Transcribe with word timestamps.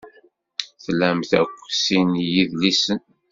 Tlamt 0.83 1.31
akk 1.41 1.57
sin 1.83 2.09
n 2.17 2.21
yidlisen. 2.31 2.99